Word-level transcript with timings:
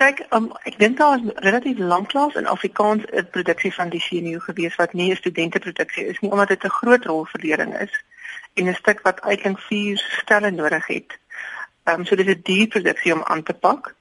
Kyk, 0.00 0.22
um, 0.32 0.46
ek 0.64 0.78
dink 0.80 0.96
daar 0.96 1.18
is 1.18 1.26
relatief 1.44 1.78
lanklaas 1.78 2.36
in 2.40 2.46
Afrikaans 2.48 3.02
'n 3.04 3.26
produksie 3.30 3.72
van 3.74 3.88
die 3.92 4.00
CNU 4.00 4.38
gewees 4.40 4.76
wat 4.76 4.92
nie 4.92 5.10
'n 5.10 5.16
studenteproduksie 5.16 6.04
is 6.06 6.20
nie 6.20 6.30
omdat 6.30 6.48
dit 6.48 6.64
'n 6.64 6.76
groot 6.80 7.04
rolverdeling 7.04 7.74
is 7.78 8.04
en 8.54 8.68
'n 8.68 8.74
stuk 8.74 9.00
wat 9.02 9.20
uiteindelik 9.20 9.66
vier 9.66 9.98
stelle 10.22 10.50
nodig 10.50 10.86
het. 10.86 11.18
Ehm 11.84 11.98
um, 11.98 12.04
so 12.04 12.16
dit 12.16 12.26
is 12.26 12.34
'n 12.34 12.40
duur 12.42 12.66
produksie 12.66 13.12
om 13.12 13.22
aan 13.24 13.42
te 13.42 13.52
pak. 13.52 13.94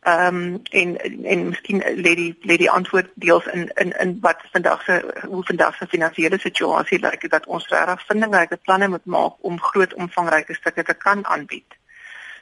Ehm 0.00 0.36
um, 0.36 0.60
en 0.70 1.24
en 1.24 1.48
miskien 1.48 1.82
lê 2.04 2.12
die 2.14 2.38
lê 2.40 2.56
die 2.56 2.70
antwoord 2.70 3.08
deels 3.14 3.46
in 3.46 3.70
in 3.74 3.92
in 3.98 4.18
wat 4.20 4.40
vandag 4.52 4.82
se 4.82 5.24
hoe 5.28 5.44
vandag 5.44 5.76
se 5.76 5.86
finansiële 5.86 6.38
situasie 6.38 6.98
lyk 6.98 7.10
like, 7.10 7.28
dat 7.28 7.46
ons 7.46 7.68
regtig 7.68 8.06
vindingryke 8.06 8.56
planne 8.56 8.88
moet 8.88 9.04
maak 9.04 9.34
om 9.40 9.60
groot 9.60 9.94
omvangryke 9.94 10.54
stukke 10.54 10.82
te 10.82 10.94
kan 10.94 11.26
aanbied. 11.26 11.78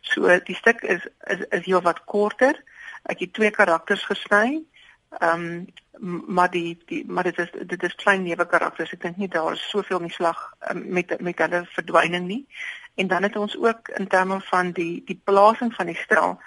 So 0.01 0.41
die 0.45 0.55
stuk 0.57 0.83
is 0.83 1.07
is 1.27 1.41
is 1.49 1.65
heel 1.65 1.83
wat 1.83 2.05
korter. 2.05 2.63
Ek 3.03 3.19
het 3.19 3.33
twee 3.33 3.51
karakters 3.51 4.05
gesny. 4.05 4.63
Ehm 5.19 5.67
um, 6.01 6.25
maar 6.27 6.51
die 6.51 6.79
die 6.87 7.05
maar 7.07 7.25
dit 7.25 7.39
is 7.39 7.51
dit 7.67 7.83
is 7.83 7.95
klein 7.95 8.23
nuwe 8.23 8.47
karakters. 8.47 8.93
Ek 8.93 9.03
dink 9.03 9.17
nie 9.17 9.29
daar 9.29 9.53
is 9.53 9.69
soveel 9.69 10.01
nie 10.01 10.15
slag 10.15 10.55
um, 10.71 10.85
met 10.93 11.21
met 11.21 11.39
hulle 11.39 11.65
verdwyning 11.75 12.27
nie. 12.27 12.47
En 12.95 13.07
dan 13.07 13.23
het 13.23 13.37
ons 13.37 13.57
ook 13.59 13.89
in 13.89 14.07
terme 14.07 14.41
van 14.41 14.73
die 14.73 15.03
die 15.07 15.21
plasing 15.25 15.75
van 15.75 15.87
die 15.87 15.99
stel 16.05 16.41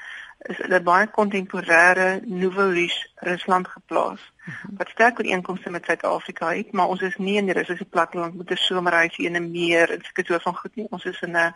is 0.49 0.57
hulle 0.57 0.81
baie 0.81 1.07
kontemporêre 1.07 2.21
Nouveau-Riche 2.25 3.09
Rusland 3.15 3.67
geplaas. 3.67 4.31
-hmm. 4.43 4.77
Wat 4.77 4.89
sterk 4.89 5.19
ooreenkomste 5.19 5.69
met 5.69 5.85
Suid-Afrika 5.85 6.53
het, 6.53 6.71
maar 6.71 6.87
ons 6.87 7.01
is 7.01 7.17
nie 7.17 7.37
in 7.37 7.45
die 7.45 7.53
Russiese 7.53 7.85
platteland 7.85 8.35
met 8.35 8.51
'n 8.51 8.55
somerhuisie 8.55 9.27
en 9.27 9.35
'n 9.35 9.51
meer 9.51 9.89
en 9.91 10.01
sulke 10.01 10.23
so 10.25 10.39
van 10.39 10.55
goed 10.55 10.75
nie. 10.75 10.87
Ons 10.89 11.05
is 11.05 11.21
in 11.21 11.37
'n 11.37 11.55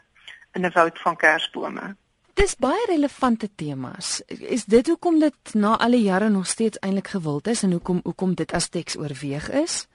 in 0.52 0.66
'n 0.66 0.72
woud 0.72 1.00
van 1.00 1.16
kersbome. 1.16 1.96
Dis 2.36 2.58
baie 2.60 2.86
relevante 2.90 3.48
temas. 3.56 4.20
Is 4.28 4.66
dit 4.68 4.88
hoekom 4.92 5.20
dit 5.20 5.54
na 5.54 5.78
al 5.80 5.96
die 5.96 6.04
jare 6.04 6.28
nog 6.30 6.48
steeds 6.52 6.80
eintlik 6.84 7.14
gewild 7.14 7.48
is 7.48 7.64
en 7.64 7.72
hoekom 7.72 8.02
hoekom 8.04 8.34
dit 8.36 8.52
as 8.54 8.68
teks 8.70 8.98
oorweeg 9.00 9.48
is? 9.56 9.86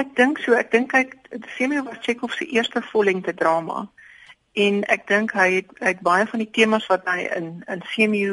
Ek 0.00 0.14
dink 0.16 0.40
so, 0.40 0.56
ek 0.56 0.70
dink 0.72 0.94
hy 0.96 1.02
Semyo 1.56 1.84
was 1.84 2.00
Chekhov 2.00 2.32
se 2.32 2.48
eerste 2.48 2.80
vollengte 2.92 3.34
drama 3.36 3.84
en 4.56 4.80
ek 4.88 5.04
dink 5.12 5.36
hy 5.36 5.50
het, 5.58 5.76
het 5.84 6.00
baie 6.00 6.24
van 6.32 6.40
die 6.40 6.48
temas 6.48 6.88
wat 6.88 7.04
hy 7.12 7.28
in 7.28 7.52
in 7.68 7.84
CMU 7.92 8.32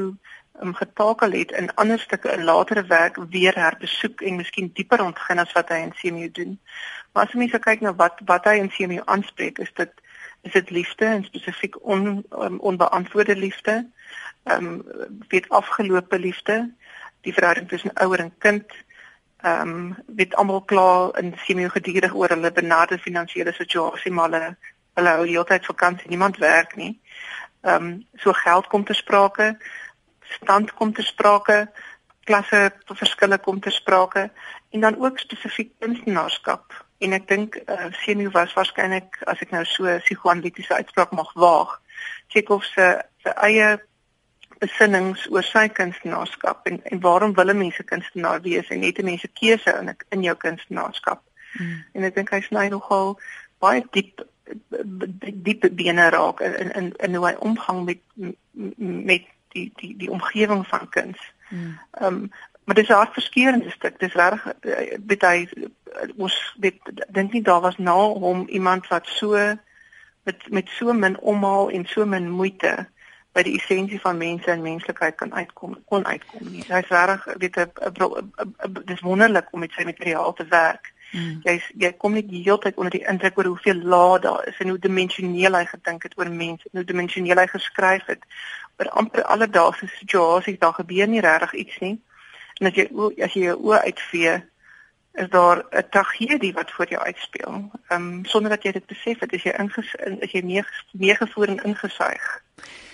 um, 0.64 0.73
getakel 0.80 1.36
het 1.36 1.52
in 1.52 1.68
ander 1.76 2.00
stukke 2.00 2.32
in 2.32 2.48
latere 2.48 2.86
werk 2.88 3.20
weer 3.36 3.60
herbesoek 3.60 4.23
en 4.23 4.40
miskien 4.40 4.72
dieper 4.73 5.04
ontgin 5.04 5.44
as 5.44 5.52
wat 5.60 5.76
hy 5.76 5.84
in 5.84 5.96
CMU 6.00 6.32
doen. 6.32 6.56
Maar 7.12 7.28
as 7.28 7.36
jy 7.36 7.44
mens 7.44 7.60
kyk 7.60 7.84
na 7.84 7.92
wat 8.00 8.23
wat 8.32 8.48
hy 8.48 8.56
in 8.64 8.72
CMU 8.72 9.04
aanspreek, 9.04 9.60
is 9.60 9.76
dit 9.76 10.07
is 10.48 10.53
dit 10.53 10.70
liefde 10.70 11.06
en 11.06 11.23
spesifiek 11.23 11.76
on, 11.86 12.26
um, 12.31 12.59
onbeantwoorde 12.59 13.36
liefde. 13.36 13.90
Ehm 14.44 14.66
um, 14.66 14.84
weet 15.28 15.50
afgelope 15.50 16.20
liefde, 16.20 16.73
die 17.22 17.34
verhouding 17.34 17.67
tussen 17.67 17.94
ouer 17.94 18.20
en 18.20 18.34
kind. 18.38 18.72
Ehm 19.42 19.70
um, 19.70 19.95
weet 20.06 20.36
almal 20.36 20.62
klaar 20.62 21.20
in 21.20 21.36
CMU 21.36 21.70
gedurig 21.70 22.14
oor 22.14 22.30
hulle 22.30 22.52
benade 22.52 23.00
finansiële 23.00 23.54
situasie 23.54 24.12
maar 24.12 24.31
hulle 24.31 24.56
hulle 24.98 25.09
hou 25.09 25.26
heeltyd 25.28 25.66
vakansie, 25.66 26.09
niemand 26.09 26.38
werk 26.38 26.76
nie. 26.76 26.94
Ehm 27.61 27.86
um, 27.86 28.06
so 28.16 28.34
geld 28.34 28.67
kom 28.67 28.84
te 28.84 28.94
sprake, 28.94 29.58
stand 30.39 30.73
kom 30.73 30.94
te 30.94 31.04
sprake, 31.04 31.67
klasse 32.23 32.72
verskille 32.86 33.38
kom 33.38 33.59
te 33.59 33.72
sprake 33.72 34.30
en 34.70 34.80
dan 34.80 35.00
ook 35.04 35.20
spesifiek 35.20 35.72
kunstenaarskap. 35.80 36.87
En 36.98 37.14
ek 37.14 37.28
dink 37.28 37.56
uh, 37.56 37.73
eh, 37.73 37.92
Senu 38.03 38.30
was 38.34 38.53
waarskynlik 38.58 39.20
as 39.30 39.42
ek 39.45 39.52
nou 39.53 39.64
so 39.66 39.98
psigoanalitiese 40.06 40.80
uitspraak 40.80 41.12
mag 41.12 41.34
waag, 41.34 41.78
Chekhov 42.28 42.64
se 42.64 42.88
se 43.23 43.34
eie 43.45 43.78
besinnings 44.62 45.28
oor 45.30 45.45
sy 45.45 45.67
kunstenaarskap 45.70 46.66
en 46.70 46.80
en 46.89 47.02
waarom 47.02 47.36
wil 47.38 47.54
mense 47.54 47.84
kunstenaar 47.84 48.42
wees 48.42 48.70
en 48.73 48.81
net 48.81 49.04
mense 49.04 49.30
keuse 49.39 49.73
in 49.81 49.94
in 50.09 50.23
jou 50.23 50.36
kunstenaarskap. 50.36 51.22
Mm. 51.59 51.84
En 51.94 52.09
ek 52.09 52.16
dink 52.16 52.34
hy 52.34 52.42
sny 52.42 52.67
nogal 52.73 53.16
baie 53.61 53.86
diep 53.92 54.26
diepe 55.45 55.70
bene 55.70 56.10
raak 56.10 56.42
in 56.42 56.72
in 56.72 56.92
in 57.04 57.16
hoe 57.16 57.26
hy 57.27 57.36
omgang 57.39 57.86
met 57.86 58.02
met 58.77 59.26
die 59.54 59.72
die 59.76 59.93
die 59.98 60.11
omgewing 60.11 60.67
van 60.67 60.89
kuns. 60.89 61.17
Hmm. 61.49 61.80
Ehm 61.92 62.14
um, 62.14 62.32
maar 62.67 62.76
dis 62.76 62.89
'n 62.89 62.93
hartverskeurende 62.93 63.70
stuk. 63.72 63.99
Dis 63.99 64.14
reg 64.14 64.48
weet 65.08 65.22
hy 65.22 65.48
ons 66.17 66.36
weet 66.59 66.80
dink 67.08 67.33
nie 67.33 67.42
daar 67.42 67.61
was 67.61 67.77
na 67.77 67.95
hom 67.95 68.48
iemand 68.48 68.87
wat 68.87 69.08
so 69.08 69.36
met 70.27 70.49
met 70.49 70.70
so 70.70 70.93
min 70.93 71.20
omhaal 71.20 71.70
en 71.70 71.86
so 71.86 72.05
min 72.05 72.30
moeite 72.30 72.87
by 73.37 73.43
die 73.45 73.55
essensie 73.59 73.99
van 74.02 74.17
mense 74.17 74.52
en 74.52 74.61
menslikheid 74.65 75.15
kan 75.15 75.33
uitkom 75.33 75.77
kon 75.86 76.05
uitkom 76.05 76.52
nie. 76.52 76.64
Hy's 76.67 76.89
reg 76.89 77.25
weet 77.43 77.58
'n 77.58 78.86
dis 78.86 79.03
wonderlik 79.09 79.52
om 79.52 79.59
met 79.59 79.71
sy 79.71 79.83
materiaal 79.83 80.33
te 80.33 80.45
werk. 80.49 80.93
Mm. 81.11 81.39
Jy 81.43 81.61
jy 81.83 81.92
kom 81.98 82.14
net 82.14 82.30
die 82.30 82.43
hele 82.43 82.59
tyd 82.59 82.77
onder 82.77 82.92
die 82.92 83.05
indruk 83.08 83.37
oor 83.37 83.52
hoeveel 83.54 83.80
laag 83.93 84.21
daar 84.21 84.48
is 84.48 84.58
en 84.59 84.69
hoe 84.69 84.80
dimensioneel 84.80 85.54
hy 85.54 85.65
gedink 85.65 86.04
het 86.04 86.17
oor 86.17 86.31
mense, 86.31 86.69
hoe 86.71 86.83
dimensioneel 86.83 87.37
hy 87.37 87.48
geskryf 87.48 88.05
het 88.05 88.25
oor 88.77 88.89
amper 88.89 89.23
alledaagse 89.23 89.87
situasies, 89.87 90.59
daar 90.59 90.73
gebeur 90.73 91.08
nie 91.08 91.21
regtig 91.21 91.54
iets 91.54 91.80
nie. 91.80 91.95
En 92.59 92.67
as 92.67 92.75
jy 92.75 92.89
as 93.23 93.33
jy 93.33 93.43
jou 93.48 93.58
oë 93.69 93.83
uitvee, 93.86 94.36
is 95.17 95.30
daar 95.30 95.66
'n 95.70 95.89
tragedie 95.89 96.54
wat 96.54 96.72
voor 96.72 96.88
jou 96.89 97.02
uitspeel. 97.04 97.72
Ehm 97.88 98.02
um, 98.02 98.26
sonder 98.26 98.50
dat 98.50 98.64
jy 98.64 98.72
dit 98.72 98.86
besef 98.86 99.20
het, 99.20 99.33
is 99.33 99.44
jy 99.44 99.54
inges 99.58 99.95
is 100.20 100.32
jy 100.32 100.64
meegevoer 100.92 101.48
en 101.48 101.64
ingesuig. 101.64 102.44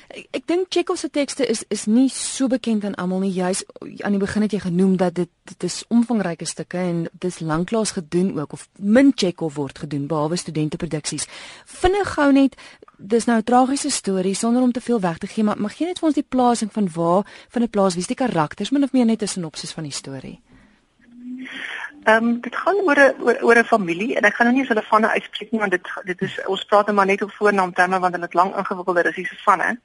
Ek, 0.07 0.27
ek 0.31 0.43
dink 0.47 0.65
Chekhov 0.69 0.99
se 0.99 1.09
tekste 1.09 1.45
is 1.45 1.63
is 1.67 1.85
nie 1.85 2.09
so 2.09 2.47
bekend 2.47 2.83
aan 2.85 2.95
almal 2.95 3.23
nie. 3.23 3.31
Jy's 3.33 3.63
aan 4.05 4.11
die 4.11 4.21
begin 4.21 4.41
het 4.45 4.51
jy 4.51 4.59
genoem 4.59 4.97
dat 4.97 5.15
dit 5.15 5.29
dit 5.49 5.63
is 5.63 5.83
omvangryke 5.87 6.45
stukke 6.45 6.77
en 6.77 7.07
dis 7.11 7.39
lanklaas 7.39 7.91
gedoen 7.91 8.39
ook 8.39 8.53
of 8.53 8.67
min 8.77 9.11
Chekhov 9.15 9.55
word 9.55 9.79
gedoen 9.79 10.07
behalwe 10.07 10.35
studenteproduksies. 10.35 11.27
Vinnig 11.65 12.13
gou 12.13 12.31
net 12.31 12.55
dis 12.97 13.25
nou 13.25 13.37
'n 13.37 13.43
tragiese 13.43 13.89
storie 13.89 14.35
sonder 14.35 14.61
om 14.61 14.71
te 14.71 14.81
veel 14.81 14.99
weg 14.99 15.17
te 15.17 15.27
gee, 15.27 15.43
maar 15.43 15.59
mag 15.59 15.73
jy 15.73 15.85
net 15.85 15.99
vir 15.99 16.07
ons 16.07 16.15
die 16.15 16.29
plasing 16.29 16.71
van 16.71 16.89
waar 16.93 17.25
van 17.49 17.61
'n 17.61 17.69
plaas, 17.69 17.95
wie's 17.95 18.07
die 18.07 18.15
karakters, 18.15 18.69
min 18.69 18.83
of 18.83 18.93
meer 18.93 19.05
net 19.05 19.21
'n 19.21 19.27
sinopsis 19.27 19.71
van 19.71 19.83
die 19.83 19.91
storie? 19.91 20.39
Ehm 22.03 22.23
um, 22.23 22.41
dit 22.41 22.55
gaan 22.55 22.75
oor 22.75 22.99
'n 22.99 23.21
oor, 23.21 23.37
oor 23.41 23.57
'n 23.57 23.63
familie 23.63 24.15
en 24.15 24.23
ek 24.23 24.35
gaan 24.35 24.47
nou 24.47 24.57
nie 24.57 24.67
hulle 24.67 24.83
vanne 24.83 25.09
uitspreek 25.09 25.51
nie 25.51 25.59
want 25.59 25.71
dit 25.71 25.87
dit 26.03 26.21
is 26.21 26.39
ons 26.45 26.63
praat 26.63 26.85
nou 26.85 26.95
maar 26.95 27.05
net 27.05 27.21
op 27.21 27.31
voornaam 27.31 27.73
terme 27.73 27.99
want 27.99 28.13
hulle 28.13 28.25
het 28.25 28.33
lank 28.33 28.55
ingewikkelde 28.55 29.01
Russiese 29.01 29.35
vanne 29.43 29.79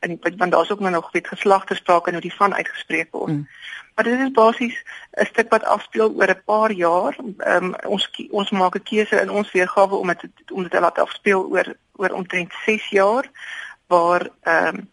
en 0.00 0.18
want 0.36 0.52
daar's 0.52 0.70
ook 0.70 0.80
nou 0.80 0.92
nog 0.92 1.12
weet 1.12 1.28
geslagte 1.28 1.74
sprake 1.74 2.06
en 2.06 2.12
hoe 2.12 2.22
die 2.22 2.34
van 2.34 2.54
uitgespreek 2.54 3.08
word. 3.10 3.32
Mm. 3.32 3.48
Maar 3.94 4.04
dit 4.04 4.20
is 4.20 4.30
basies 4.30 4.84
'n 5.12 5.24
stuk 5.24 5.50
wat 5.50 5.64
afspeel 5.64 6.14
oor 6.14 6.30
'n 6.30 6.42
paar 6.44 6.72
jaar. 6.72 7.16
Ehm 7.38 7.64
um, 7.64 7.74
ons 7.84 8.10
ons 8.30 8.50
maak 8.50 8.74
'n 8.74 8.82
keuse 8.82 9.20
in 9.20 9.30
ons 9.30 9.52
weergawe 9.52 9.94
om 9.94 10.06
dit 10.06 10.30
om 10.52 10.62
dit 10.62 10.70
te 10.70 10.80
laat 10.80 10.98
afspeel 10.98 11.46
oor 11.50 11.74
oor 11.96 12.10
omtrent 12.10 12.52
6 12.64 12.88
jaar 12.88 13.24
waar 13.88 14.28
ehm 14.42 14.76
um, 14.76 14.88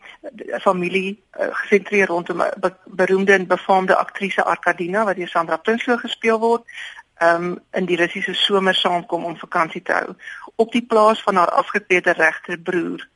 'n 0.56 0.59
familie 0.59 1.23
uh, 1.39 1.47
gesentreer 1.51 2.07
rondom 2.07 2.41
'n 2.41 2.59
be 2.59 2.73
beroemde 2.85 3.33
en 3.33 3.47
befaamde 3.47 3.95
aktrise 3.95 4.44
Arkadina 4.44 5.03
wat 5.03 5.16
deur 5.16 5.28
Sandra 5.28 5.57
Prinsloo 5.57 5.97
gespeel 5.97 6.39
word, 6.39 6.63
ehm 7.17 7.44
um, 7.44 7.59
in 7.72 7.85
die 7.85 7.97
Russiese 7.97 8.33
somer 8.33 8.75
saamkom 8.75 9.23
om 9.23 9.38
vakansie 9.38 9.81
te 9.81 9.91
hou 9.91 10.16
op 10.56 10.72
die 10.72 10.85
plaas 10.85 11.22
van 11.23 11.35
haar 11.35 11.51
afgetrede 11.51 12.11
regterbroer 12.11 13.07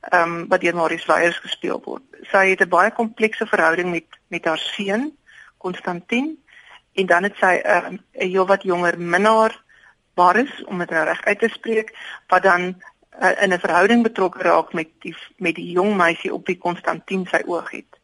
ehm 0.00 0.34
um, 0.34 0.48
wat 0.48 0.60
deur 0.60 0.74
Marius 0.74 1.06
Weyers 1.06 1.38
gespeel 1.38 1.82
word. 1.84 2.02
Sy 2.32 2.48
het 2.50 2.60
'n 2.60 2.68
baie 2.68 2.90
komplekse 2.90 3.46
verhouding 3.46 3.90
met 3.90 4.04
met 4.28 4.44
haar 4.44 4.58
seun 4.58 5.16
Konstantin 5.56 6.44
en 6.92 7.06
dan 7.06 7.22
het 7.22 7.36
sy 7.36 7.60
ehm, 7.62 7.92
'n 7.92 8.00
uh, 8.12 8.28
heelwat 8.28 8.62
jonger 8.62 9.00
minnaar 9.00 9.62
Boris 10.14 10.64
om 10.64 10.78
dit 10.78 10.90
nou 10.90 11.04
reg 11.04 11.24
uit 11.24 11.38
te 11.38 11.48
spreek 11.48 11.94
wat 12.28 12.42
dan 12.42 12.82
uh, 13.20 13.42
in 13.42 13.52
'n 13.52 13.58
verhouding 13.58 14.02
betrokke 14.02 14.42
raak 14.42 14.72
met 14.72 14.88
die 14.98 15.16
met 15.36 15.54
die 15.54 15.70
jong 15.70 15.96
meisie 15.96 16.34
op 16.34 16.46
wie 16.46 16.58
Konstantin 16.58 17.26
sy 17.26 17.42
oog 17.46 17.70
het. 17.70 17.98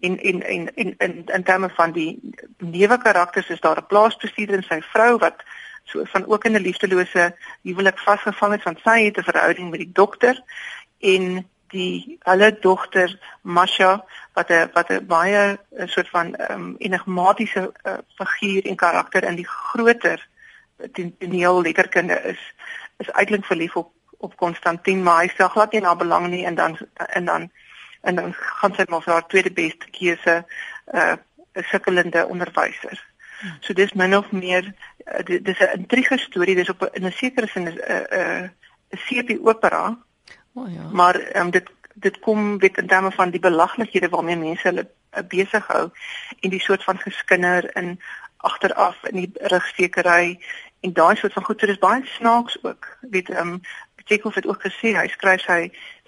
En 0.00 0.18
en 0.18 0.42
en 0.42 0.74
en 0.74 0.94
in 0.98 1.24
in 1.26 1.42
terme 1.42 1.68
van 1.68 1.92
die 1.92 2.20
nuwe 2.58 2.98
karakters 2.98 3.48
is 3.48 3.60
daar 3.60 3.78
'n 3.78 3.86
plaasbestuurder 3.86 4.56
en 4.56 4.62
sy 4.68 4.80
vrou 4.80 5.18
wat 5.18 5.42
so 5.84 6.04
van 6.04 6.26
ook 6.26 6.44
in 6.44 6.52
'n 6.52 6.66
liefdelose 6.68 7.36
huwelik 7.62 7.98
vasgevang 7.98 8.52
het 8.52 8.62
want 8.62 8.80
sy 8.84 9.04
het 9.04 9.16
'n 9.16 9.30
verhouding 9.30 9.70
met 9.70 9.80
die 9.80 9.92
dokter 9.92 10.42
en 11.00 11.48
die 11.68 12.18
hulle 12.22 12.58
dogter 12.60 13.18
Masha 13.42 14.04
wat 14.32 14.50
'n 14.50 14.70
wat 14.72 14.90
'n 14.90 15.06
baie 15.06 15.58
'n 15.70 15.88
soort 15.88 16.08
van 16.08 16.34
um, 16.50 16.74
enigmatiese 16.78 17.72
uh, 17.82 17.98
figuur 18.14 18.66
en 18.66 18.76
karakter 18.76 19.24
in 19.24 19.34
die 19.34 19.48
groter 19.48 20.28
toneel 20.92 21.62
letterkunde 21.62 22.20
is 22.22 22.54
is 22.96 23.10
uiteindelik 23.10 23.44
verlief 23.44 23.76
op 23.76 23.95
op 24.18 24.36
Konstantin 24.36 25.02
maar 25.02 25.22
hy 25.22 25.28
sê 25.28 25.48
glad 25.50 25.72
nie 25.72 25.80
na 25.80 25.96
belang 25.96 26.28
nie 26.28 26.44
en 26.46 26.54
dan 26.54 26.78
en 26.96 27.24
dan 27.24 27.50
en 28.00 28.14
dan 28.14 28.32
gaan 28.34 28.74
sy 28.74 28.84
maar 28.88 29.02
vir 29.02 29.12
haar 29.12 29.26
tweede 29.26 29.52
beste 29.52 29.90
keuse 29.90 30.34
'n 30.36 30.98
uh, 30.98 31.14
sukkelende 31.70 32.26
onderwyser. 32.26 33.04
Hmm. 33.40 33.56
So 33.60 33.72
dis 33.72 33.92
min 33.92 34.16
of 34.16 34.30
meer 34.32 34.74
uh, 35.06 35.40
dis 35.42 35.58
'n 35.58 35.78
intrige 35.78 36.18
storie 36.18 36.54
dis 36.54 36.68
op 36.68 36.88
in 36.92 37.06
'n 37.06 37.12
sekere 37.12 37.46
sin 37.46 37.66
is 37.66 37.74
'n 37.74 38.06
'n 38.10 38.50
'n 38.90 38.98
sepie 39.06 39.40
opera. 39.44 39.98
Oh 40.54 40.72
ja. 40.72 40.88
Maar 40.92 41.36
um, 41.36 41.50
dit 41.50 41.70
dit 41.94 42.18
kom 42.18 42.58
weet 42.58 42.76
in 42.76 42.86
terme 42.86 43.10
van 43.10 43.30
die 43.30 43.40
belaglikhede 43.40 44.08
waarmee 44.08 44.36
mense 44.36 44.68
hulle 44.68 44.88
uh, 45.16 45.22
besig 45.28 45.66
hou 45.66 45.90
en 46.40 46.50
die 46.50 46.60
soort 46.60 46.84
van 46.84 46.98
geskinder 46.98 47.76
in 47.76 48.00
agteraf 48.36 49.04
in 49.04 49.16
die 49.16 49.30
rugstekery 49.52 50.38
en 50.80 50.92
daai 50.92 51.16
soort 51.16 51.32
van 51.32 51.44
goed 51.44 51.60
so 51.60 51.66
dis 51.66 51.78
baie 51.78 52.02
snaaks 52.04 52.58
ook 52.62 52.88
weet 53.00 53.30
ehm 53.30 53.48
um, 53.48 53.60
Chekhov 54.06 54.34
het 54.38 54.46
ook 54.46 54.62
gesê 54.62 54.94
hy 54.94 55.06
skryf 55.10 55.42
sy 55.42 55.60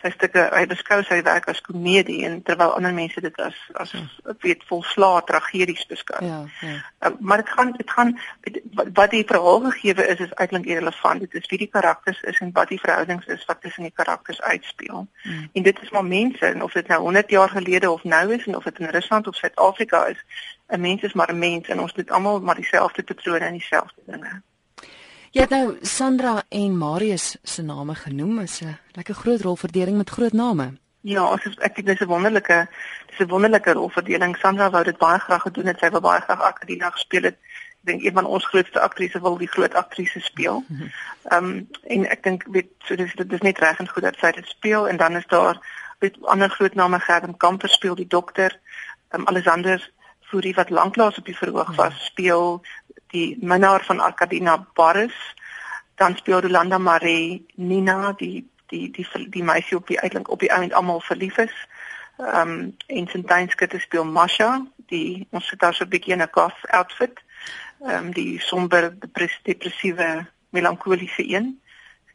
sy 0.02 0.10
stukke 0.14 0.44
hy 0.52 0.62
beskou 0.70 1.00
sy 1.06 1.18
werk 1.26 1.48
as 1.50 1.60
komedie 1.66 2.20
en 2.26 2.36
terwyl 2.46 2.74
ander 2.76 2.94
mense 2.94 3.20
dit 3.22 3.40
as 3.42 3.56
as 3.82 3.94
ja. 3.96 4.02
weet 4.44 4.62
volslaa 4.68 5.22
tragedies 5.26 5.82
beskou. 5.90 6.20
Ja, 6.24 6.38
ja. 6.62 6.76
Uh, 7.02 7.10
maar 7.18 7.42
dit 7.42 7.50
gaan 7.56 7.72
dit 7.76 7.90
gaan 7.90 8.12
wat 8.94 9.10
die 9.14 9.24
verhaal 9.26 9.64
gegee 9.66 10.06
is 10.06 10.22
is 10.26 10.34
eintlik 10.36 10.68
irrelevant. 10.70 11.24
Dit 11.26 11.34
is 11.42 11.50
wie 11.50 11.58
die 11.64 11.70
karakters 11.72 12.20
is 12.30 12.38
en 12.44 12.52
wat 12.54 12.70
die 12.74 12.80
verhoudings 12.80 13.26
is 13.26 13.44
wat 13.50 13.62
tussen 13.62 13.88
die 13.88 13.94
karakters 13.94 14.40
uitspeel. 14.42 15.06
Hmm. 15.22 15.48
En 15.52 15.62
dit 15.62 15.82
is 15.82 15.90
maar 15.90 16.06
mense 16.06 16.46
en 16.46 16.62
of 16.62 16.78
dit 16.78 16.88
nou 16.88 17.00
100 17.08 17.30
jaar 17.30 17.48
gelede 17.48 17.90
of 17.90 18.04
nou 18.04 18.34
is 18.34 18.46
en 18.46 18.56
of 18.56 18.70
dit 18.70 18.78
in 18.78 18.94
Rusland 18.94 19.26
of 19.26 19.34
Suid-Afrika 19.34 20.04
is, 20.06 20.24
'n 20.68 20.80
mens 20.80 21.02
is 21.02 21.12
maar 21.12 21.32
'n 21.32 21.38
mens 21.38 21.68
en 21.68 21.80
ons 21.80 21.94
doen 21.94 22.08
almal 22.08 22.40
maar 22.40 22.54
dieselfde 22.54 23.02
patrone 23.02 23.44
en 23.44 23.52
dieselfde 23.52 24.02
dinge. 24.06 24.42
Jy 25.28 25.42
het 25.44 25.50
nou 25.52 25.76
Sandra 25.84 26.42
en 26.48 26.76
Marius 26.78 27.34
se 27.42 27.62
name 27.62 27.94
genoem 27.94 28.38
is 28.38 28.60
'n 28.60 28.78
lekker 28.92 29.14
groot 29.14 29.40
rolverdeling 29.40 29.96
met 29.96 30.10
groot 30.10 30.32
name. 30.32 30.72
Ja, 31.00 31.22
as 31.22 31.44
ek 31.58 31.74
dink 31.74 31.86
dis 31.86 32.00
'n 32.00 32.06
wonderlike 32.06 32.68
dis 33.06 33.18
'n 33.18 33.28
wonderlike 33.28 33.72
rolverdeling. 33.72 34.36
Sandra 34.36 34.70
wou 34.70 34.84
dit 34.84 34.98
baie 34.98 35.18
graag 35.18 35.42
gedoen 35.42 35.66
het. 35.66 35.78
Sy 35.78 35.90
wou 35.90 36.00
baie 36.00 36.20
graag 36.20 36.40
Akadina 36.40 36.90
gespeel 36.90 37.22
het. 37.22 37.34
Ek 37.34 37.84
dink 37.84 38.02
een 38.02 38.12
van 38.12 38.24
ons 38.24 38.46
grootste 38.46 38.80
aktrise 38.80 39.20
wil 39.20 39.36
die 39.36 39.48
groot 39.48 39.74
aktrise 39.74 40.20
speel. 40.20 40.64
Ehm 41.22 41.44
um, 41.44 41.68
en 41.82 42.08
ek 42.08 42.22
dink 42.22 42.44
weet 42.50 42.68
so 42.78 42.96
dis 42.96 43.14
dit 43.14 43.32
is 43.32 43.40
net 43.40 43.58
reg 43.58 43.78
en 43.78 43.88
goed 43.88 44.02
dat 44.02 44.16
sy 44.16 44.30
dit 44.32 44.46
speel 44.46 44.88
en 44.88 44.96
dan 44.96 45.16
is 45.16 45.26
daar 45.26 45.60
weet 45.98 46.16
ander 46.22 46.50
groot 46.50 46.74
name 46.74 47.00
Gerben 47.00 47.36
Kamper 47.36 47.68
speel 47.68 47.94
die 47.94 48.06
dokter. 48.06 48.60
Ehm 49.10 49.20
um, 49.20 49.26
Alexander 49.26 49.92
Fourie 50.20 50.54
wat 50.54 50.70
lanklaas 50.70 51.18
op 51.18 51.24
die 51.24 51.36
verhoog 51.36 51.76
was, 51.76 52.04
speel 52.04 52.62
die 53.10 53.36
minnaar 53.40 53.84
van 53.84 54.00
Arkadina 54.00 54.66
Barris, 54.74 55.34
dan 55.94 56.16
speel 56.16 56.40
Rolanda 56.40 56.78
Marie 56.78 57.46
Nina, 57.54 58.12
die 58.12 58.48
die 58.68 58.90
die 58.90 59.06
die, 59.12 59.28
die 59.28 59.42
meisie 59.42 59.76
op 59.76 59.86
die 59.86 60.00
uitlink 60.00 60.30
op 60.30 60.40
die 60.40 60.50
eind 60.50 60.72
almal 60.72 61.00
verlief 61.00 61.38
is. 61.38 61.54
Ehm 62.18 62.50
um, 62.50 62.76
en 62.86 63.06
Sintynskitte 63.06 63.78
speel 63.78 64.04
Masha, 64.04 64.66
die 64.86 65.26
ons 65.30 65.46
sit 65.46 65.60
daar 65.60 65.74
so 65.74 65.84
'n 65.84 65.88
bietjie 65.88 66.12
in 66.12 66.22
'n 66.22 66.28
goth 66.30 66.70
outfit. 66.70 67.22
Ehm 67.80 68.06
um, 68.06 68.12
die 68.12 68.40
somber 68.40 68.94
depressiewe 69.42 70.26
melankoliese 70.50 71.28
een. 71.28 71.60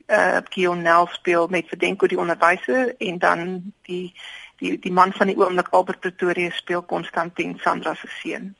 Uh 0.08 0.38
Kionel 0.50 1.08
speel 1.08 1.48
met 1.48 1.68
Verdenko 1.68 2.08
die 2.08 2.20
onderwyser 2.20 2.96
en 2.98 3.20
dan 3.20 3.74
die 3.82 4.14
die 4.58 4.80
die 4.80 4.92
man 4.92 5.14
van 5.14 5.28
die 5.28 5.38
oomblik 5.38 5.68
Albert 5.70 6.00
Pretoria 6.00 6.50
speel 6.50 6.84
Konstantin 6.84 7.60
Sandra 7.60 7.94
se 7.94 8.08
seun. 8.08 8.56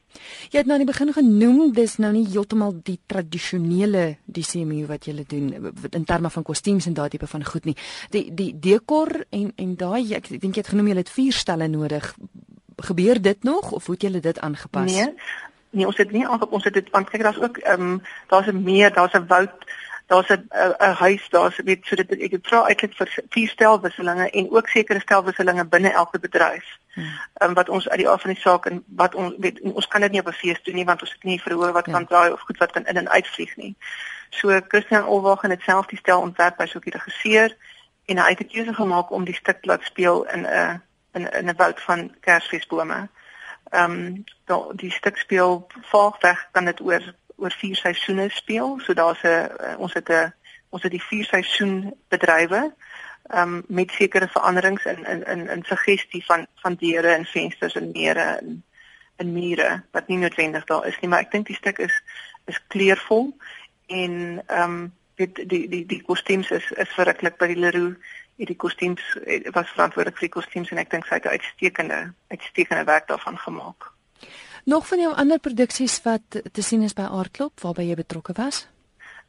Jy 0.52 0.60
het 0.60 0.68
nou 0.68 0.78
aan 0.78 0.86
die 0.86 0.92
begin 0.92 1.14
genoem 1.14 1.72
dis 1.74 1.98
nou 1.98 2.12
nie 2.14 2.26
heeltemal 2.28 2.76
die 2.84 3.00
tradisionele 3.08 4.18
DCMU 4.26 4.86
wat 4.90 5.08
jy 5.08 5.26
doen 5.28 5.74
in 5.92 6.06
terme 6.06 6.30
van 6.30 6.44
kostuums 6.44 6.88
en 6.90 6.94
daai 6.94 7.10
tipe 7.10 7.28
van 7.28 7.46
goed 7.46 7.66
nie. 7.66 7.76
Die 8.10 8.28
die 8.34 8.52
dekor 8.60 9.26
en 9.30 9.52
en 9.56 9.76
daai 9.76 10.14
ek 10.14 10.30
dink 10.30 10.56
jy 10.56 10.62
het 10.62 10.74
genoem 10.74 10.88
jy 10.88 11.00
het 11.02 11.10
vier 11.10 11.34
stelle 11.34 11.68
nodig. 11.68 12.14
Gebeur 12.78 13.22
dit 13.22 13.44
nog 13.44 13.72
of 13.72 13.88
moet 13.88 14.04
jy 14.04 14.20
dit 14.20 14.40
aangepas? 14.40 14.92
Nee. 14.92 15.14
Nee, 15.74 15.88
ons 15.90 15.98
het 15.98 16.12
nie 16.12 16.26
aangepas 16.28 16.54
ons 16.54 16.66
het 16.70 16.74
dit 16.74 16.90
want 16.94 17.10
kyk 17.10 17.24
daar's 17.26 17.42
ook 17.42 17.58
ehm 17.58 17.82
um, 17.82 18.02
daar's 18.30 18.48
'n 18.48 18.64
meer, 18.64 18.94
daar's 18.94 19.14
'n 19.14 19.26
woud 19.28 19.66
daar's 20.14 20.30
'n 20.30 20.48
'n 20.80 20.94
huis 20.94 21.30
daar's 21.30 21.58
weet 21.58 21.86
so 21.86 21.96
dit 21.96 22.12
ek 22.12 22.32
het 22.32 22.48
vra 22.48 22.60
eintlik 22.68 22.94
vir 22.94 23.10
vier 23.30 23.50
stelwisselinge 23.50 24.30
en 24.30 24.52
ook 24.52 24.68
sekere 24.68 25.00
stelwisselinge 25.00 25.66
binne 25.66 25.92
elke 25.92 26.20
bedryf. 26.20 26.66
Hmm. 26.94 27.20
Um, 27.42 27.54
wat 27.54 27.70
ons 27.70 27.90
uit 27.90 27.98
die 27.98 28.10
af 28.10 28.22
van 28.22 28.34
die 28.34 28.42
saak 28.42 28.66
en 28.66 28.84
wat 28.88 29.16
ons 29.16 29.34
weet 29.38 29.62
ons 29.62 29.88
kan 29.88 30.02
dit 30.02 30.12
nie 30.12 30.20
op 30.20 30.28
'n 30.28 30.42
fees 30.42 30.64
doen 30.64 30.76
nie 30.76 30.86
want 30.86 31.02
ons 31.02 31.12
het 31.12 31.24
nie 31.24 31.42
verhoor 31.42 31.72
wat 31.72 31.86
ja. 31.86 31.92
kan 31.92 32.06
draai 32.06 32.32
of 32.32 32.40
goed 32.40 32.58
wat 32.58 32.72
kan 32.72 32.86
in 32.86 32.98
en 32.98 33.10
uitvlieg 33.10 33.56
nie. 33.56 33.76
So 34.30 34.60
Christian 34.68 35.06
Olwag 35.06 35.44
en 35.44 35.50
dit 35.50 35.62
self 35.62 35.86
die 35.86 35.98
stel 35.98 36.22
ontwerp 36.22 36.58
by 36.58 36.66
so 36.66 36.80
'n 36.80 36.92
regisseur 36.92 37.56
en 38.06 38.18
hy 38.18 38.30
het 38.30 38.40
'n 38.40 38.48
keuse 38.48 38.74
gemaak 38.74 39.12
om 39.12 39.24
die 39.24 39.36
stuk 39.42 39.66
laat 39.66 39.84
speel 39.84 40.24
in 40.24 40.46
'n 40.46 40.82
in 41.14 41.32
in 41.32 41.50
'n 41.50 41.56
woud 41.56 41.82
van 41.82 42.16
kersfeesbome. 42.20 43.10
Ehm 43.70 44.24
um, 44.48 44.72
die 44.76 44.92
stuk 44.92 45.18
speel 45.18 45.68
vaagweg 45.82 46.48
kan 46.52 46.66
dit 46.66 46.82
oor 46.82 47.14
oor 47.44 47.56
vier 47.60 47.76
seisoene 47.76 48.30
speel. 48.32 48.80
So 48.86 48.96
daar's 48.98 49.24
'n 49.24 49.28
uh, 49.28 49.76
ons 49.78 49.94
het 49.94 50.10
'n 50.10 50.34
ons 50.70 50.84
het 50.84 50.92
die 50.92 51.08
vier 51.10 51.26
seisoen 51.26 51.94
bedrywe 52.10 52.74
ehm 53.24 53.54
um, 53.54 53.64
met 53.68 53.92
sekere 53.92 54.28
veranderings 54.28 54.86
in 54.86 55.06
in 55.06 55.26
in 55.26 55.50
in 55.50 55.64
suggestie 55.64 56.26
van 56.26 56.48
van 56.56 56.76
deure 56.76 57.08
en 57.08 57.26
vensters 57.26 57.76
en 57.76 57.92
mere 57.94 58.26
en 58.42 58.64
en 59.16 59.34
mure 59.34 59.84
wat 59.92 60.08
nie 60.08 60.18
noodwendig 60.18 60.66
daar 60.66 60.88
is 60.88 61.00
nie, 61.00 61.10
maar 61.10 61.20
ek 61.20 61.32
dink 61.32 61.48
die 61.48 61.56
stuk 61.56 61.78
is 61.78 62.02
is 62.46 62.60
kleurvol 62.68 63.38
en 63.88 64.44
ehm 64.48 64.74
um, 64.74 64.94
dit 65.16 65.36
die 65.50 65.68
die 65.70 65.86
die 65.86 66.02
kostuums 66.04 66.52
is 66.52 66.72
is 66.72 66.96
verruklik 66.98 67.38
by 67.38 67.48
die 67.48 67.60
Leroux 67.60 67.96
het 68.38 68.48
die 68.50 68.58
kostuums 68.58 69.04
was 69.54 69.70
verantwoordelik 69.76 70.18
vir 70.18 70.28
die 70.28 70.36
kostuums 70.36 70.72
en 70.72 70.82
ek 70.82 70.90
dink 70.92 71.06
sy 71.06 71.20
het 71.20 71.28
uitstekende 71.30 72.00
uitstekende 72.34 72.84
werk 72.90 73.08
daarvan 73.08 73.38
gemaak. 73.38 73.92
Nog 74.66 74.88
van 74.88 75.00
jou 75.00 75.16
ander 75.16 75.40
produksies 75.40 76.02
wat 76.02 76.22
te 76.52 76.62
sien 76.62 76.82
is 76.82 76.94
by 76.96 77.04
Aardklop 77.04 77.60
waarby 77.60 77.84
jy 77.84 77.98
betrokke 78.00 78.32
was? 78.38 78.62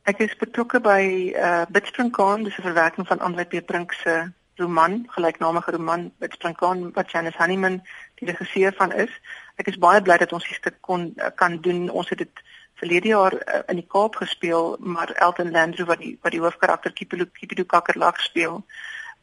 Ek 0.07 0.21
is 0.23 0.37
betrokke 0.39 0.79
by 0.85 1.01
uh 1.35 1.65
Bitspringkaan, 1.75 2.45
dis 2.47 2.59
'n 2.59 2.63
verwerking 2.63 3.07
van 3.07 3.19
Andre 3.19 3.45
Petrink 3.45 3.93
se 3.93 4.31
roman, 4.57 5.05
gelyknamige 5.11 5.71
roman 5.71 6.13
Bitspringkaan 6.19 6.93
wat 6.93 7.11
Janice 7.11 7.39
Honeyman 7.39 7.83
die 8.15 8.31
regisseur 8.31 8.73
van 8.79 8.93
is. 8.93 9.11
Ek 9.57 9.67
is 9.67 9.79
baie 9.79 10.03
bly 10.03 10.17
dat 10.17 10.33
ons 10.33 10.47
hier 10.47 10.57
stuk 10.57 10.79
kon 10.81 11.15
uh, 11.17 11.35
kan 11.35 11.59
doen. 11.61 11.91
Ons 11.91 12.09
het 12.09 12.19
dit 12.19 12.43
verlede 12.75 13.09
jaar 13.09 13.35
uh, 13.35 13.63
in 13.67 13.77
die 13.83 13.89
Kaap 13.89 14.15
gespeel, 14.15 14.77
maar 14.79 15.11
Elton 15.11 15.51
Landru 15.51 15.85
wat 15.85 15.99
die 15.99 16.19
wat 16.23 16.33
die 16.33 16.41
hoofkarakter 16.41 16.93
Kipilu 16.93 17.27
Kipidu 17.27 17.65
Kakerlak 17.65 18.21
speel 18.21 18.63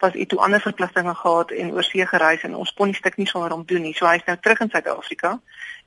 was 0.02 0.14
hy 0.18 0.26
toe 0.26 0.40
ander 0.40 0.62
verpligtinge 0.62 1.14
gehad 1.16 1.52
en 1.52 1.72
oorsee 1.72 2.06
gereis 2.08 2.44
en 2.48 2.56
ons 2.56 2.74
kon 2.74 2.92
die 2.92 2.98
stuk 2.98 3.18
nie 3.18 3.28
sonder 3.30 3.54
hom 3.54 3.66
doen 3.70 3.84
nie. 3.86 3.94
So 3.94 4.10
hy's 4.10 4.26
nou 4.28 4.38
terug 4.42 4.64
in 4.66 4.72
Suid-Afrika 4.74 5.32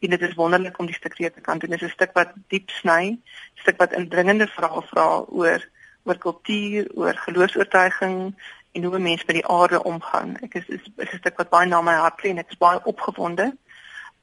en 0.01 0.15
dit 0.15 0.27
is 0.29 0.35
wonderlik 0.39 0.79
om 0.79 0.87
die 0.87 0.97
stuk 0.97 1.17
weer 1.19 1.33
te 1.33 1.41
kan 1.41 1.59
doen. 1.59 1.71
Dit 1.71 1.83
is 1.83 1.89
'n 1.89 1.97
stuk 1.99 2.13
wat 2.15 2.35
diep 2.49 2.71
sny, 2.71 3.19
stuk 3.55 3.79
wat 3.79 3.93
indringende 3.93 4.47
vrae 4.47 4.83
vra 4.91 5.25
oor 5.29 5.69
oor 6.05 6.19
kultuur, 6.19 6.91
oor 6.95 7.15
geloofs-oortuiging 7.17 8.35
en 8.73 8.85
hoe 8.85 8.99
mense 8.99 9.25
met 9.27 9.37
die 9.37 9.47
aarde 9.47 9.83
omgaan. 9.83 10.37
Ek 10.43 10.55
is 10.55 10.69
is, 10.69 10.83
is 10.97 11.13
'n 11.13 11.19
stuk 11.19 11.37
wat 11.37 11.51
baie 11.51 11.67
na 11.67 11.81
my 11.81 11.95
hart 11.95 12.23
lê 12.23 12.31
en 12.31 12.39
ek 12.39 12.51
is 12.51 12.59
baie 12.59 12.85
opgewonde. 12.85 13.57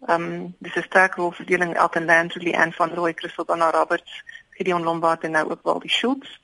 Ehm 0.07 0.23
um, 0.23 0.55
dis 0.60 0.75
'n 0.75 0.83
sterk 0.83 1.15
rolverdeling 1.15 1.75
Elton 1.75 2.05
Landry 2.05 2.51
en 2.51 2.74
van 2.74 2.93
Roy 2.93 3.13
Crystal 3.13 3.45
Donna 3.45 3.69
Roberts, 3.69 4.24
Gideon 4.50 4.83
Lombard 4.83 5.24
en 5.24 5.31
nou 5.31 5.50
ook 5.50 5.62
Waldie 5.63 5.89
Schultz 5.89 6.39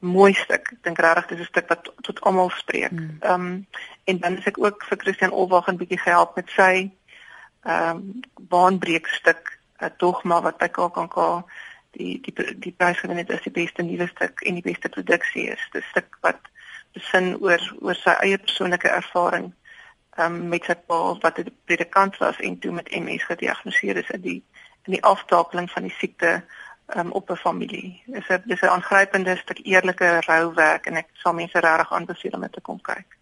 mooi 0.00 0.34
stuk. 0.34 0.72
Ek 0.72 0.82
dink 0.82 0.98
regtig 0.98 1.26
dis 1.26 1.40
'n 1.46 1.50
stuk 1.50 1.68
wat 1.68 1.92
tot 2.02 2.20
almal 2.20 2.50
spreek. 2.50 2.90
Hmm. 2.90 3.16
Ehm 3.20 3.46
um, 3.46 3.66
en 4.04 4.18
dan 4.18 4.38
is 4.38 4.46
ek 4.46 4.58
ook 4.58 4.84
vir 4.84 4.98
Christian 4.98 5.30
Olwag 5.30 5.68
'n 5.68 5.76
bietjie 5.76 5.98
gehelp 5.98 6.36
met 6.36 6.48
sy 6.50 6.90
ehm 7.62 7.96
um, 7.96 8.20
baanbreek 8.40 9.06
stuk, 9.06 9.58
'n 9.78 9.92
dogma 9.96 10.40
wat 10.42 10.58
by 10.58 10.68
KAKNK 10.68 11.44
die 11.90 12.20
die 12.20 12.58
die 12.58 12.72
prys 12.76 12.98
gewen 12.98 13.16
het 13.16 13.30
as 13.30 13.42
die 13.42 13.58
beste 13.62 13.82
nuwe 13.82 14.06
stuk 14.08 14.40
en 14.40 14.54
die 14.54 14.68
beste 14.70 14.88
produksie 14.88 15.48
is. 15.48 15.68
Dis 15.72 15.84
'n 15.84 15.90
stuk 15.90 16.16
wat 16.20 16.40
besin 16.92 17.36
oor 17.40 17.62
oor 17.80 17.94
sy 17.94 18.14
eie 18.20 18.38
persoonlike 18.38 18.88
ervaring 18.88 19.52
ehm 20.16 20.34
um, 20.34 20.48
met 20.48 20.64
sy 20.64 20.74
pa 20.74 21.14
wat 21.22 21.38
'n 21.38 21.52
predikant 21.64 22.16
was 22.18 22.40
en 22.40 22.58
toe 22.58 22.72
met 22.72 22.90
MS 22.90 23.24
gediagnoseer 23.24 23.96
is 23.96 24.10
in 24.10 24.20
die 24.20 24.42
in 24.86 24.92
die 24.92 25.04
aftakeling 25.04 25.70
van 25.70 25.82
die 25.82 25.96
siekte 25.98 26.44
um, 26.96 27.12
op 27.12 27.30
'n 27.30 27.36
familie. 27.36 28.02
Dis 28.06 28.28
'n 28.28 28.42
dis 28.44 28.60
'n 28.60 28.66
aangrypende 28.66 29.36
stuk 29.36 29.60
eerlike 29.62 30.20
rouwerk 30.20 30.86
en 30.86 30.96
ek 30.96 31.08
sal 31.12 31.32
mense 31.34 31.58
regtig 31.60 31.92
aanbeveel 31.92 32.32
om 32.32 32.40
dit 32.40 32.52
te 32.52 32.60
kom 32.60 32.80
kyk. 32.80 33.19